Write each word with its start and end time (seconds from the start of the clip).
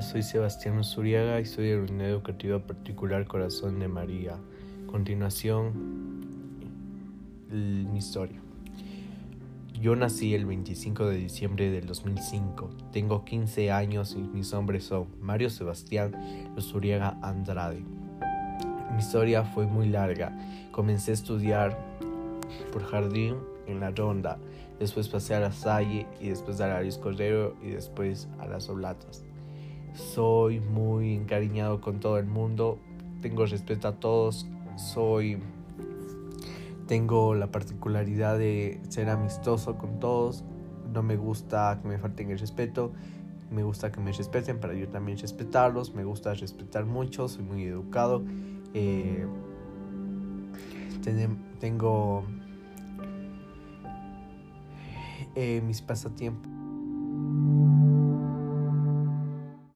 soy 0.00 0.22
Sebastián 0.22 0.82
Zuriaga 0.82 1.40
y 1.40 1.44
soy 1.44 1.68
de 1.68 1.92
la 1.92 2.08
Educativa 2.08 2.58
Particular 2.58 3.26
Corazón 3.26 3.78
de 3.78 3.86
María. 3.86 4.38
Continuación, 4.86 5.72
mi 7.50 7.98
historia. 7.98 8.40
Yo 9.80 9.94
nací 9.94 10.34
el 10.34 10.46
25 10.46 11.06
de 11.06 11.16
diciembre 11.18 11.70
del 11.70 11.86
2005. 11.86 12.70
Tengo 12.92 13.26
15 13.26 13.70
años 13.72 14.16
y 14.18 14.22
mis 14.22 14.52
nombres 14.54 14.84
son 14.84 15.06
Mario 15.20 15.50
Sebastián 15.50 16.14
Zuriaga 16.58 17.18
Andrade. 17.20 17.84
Mi 18.90 18.98
historia 18.98 19.44
fue 19.44 19.66
muy 19.66 19.90
larga. 19.90 20.32
Comencé 20.72 21.10
a 21.10 21.14
estudiar 21.14 21.78
por 22.72 22.84
jardín 22.84 23.36
en 23.66 23.80
la 23.80 23.90
ronda, 23.90 24.38
después 24.78 25.08
pasé 25.08 25.34
a 25.34 25.40
la 25.40 25.52
Salle 25.52 26.06
y 26.20 26.30
después 26.30 26.58
a 26.62 26.68
la 26.68 26.82
Cordero 27.00 27.54
y 27.62 27.68
después 27.68 28.28
a 28.38 28.46
las 28.46 28.70
Oblatas. 28.70 29.24
Soy 29.94 30.58
muy 30.58 31.14
encariñado 31.14 31.80
con 31.80 32.00
todo 32.00 32.18
el 32.18 32.26
mundo, 32.26 32.78
tengo 33.22 33.46
respeto 33.46 33.86
a 33.86 33.92
todos, 33.92 34.46
soy 34.76 35.38
tengo 36.88 37.34
la 37.34 37.46
particularidad 37.46 38.36
de 38.36 38.80
ser 38.88 39.08
amistoso 39.08 39.78
con 39.78 40.00
todos, 40.00 40.44
no 40.92 41.02
me 41.02 41.16
gusta 41.16 41.78
que 41.80 41.88
me 41.88 41.98
falten 41.98 42.30
el 42.32 42.38
respeto, 42.40 42.92
me 43.52 43.62
gusta 43.62 43.92
que 43.92 44.00
me 44.00 44.10
respeten 44.12 44.58
para 44.58 44.74
yo 44.74 44.88
también 44.88 45.16
respetarlos, 45.16 45.94
me 45.94 46.04
gusta 46.04 46.34
respetar 46.34 46.84
mucho, 46.86 47.28
soy 47.28 47.44
muy 47.44 47.62
educado, 47.62 48.24
eh, 48.74 49.26
tengo 51.60 52.24
eh, 55.36 55.62
mis 55.64 55.82
pasatiempos 55.82 56.53